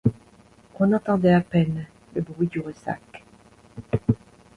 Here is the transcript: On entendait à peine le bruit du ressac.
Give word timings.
On 0.79 0.93
entendait 0.93 1.31
à 1.35 1.41
peine 1.41 1.85
le 2.15 2.23
bruit 2.23 2.47
du 2.47 2.59
ressac. 2.59 3.23